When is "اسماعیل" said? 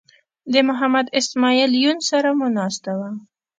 1.19-1.71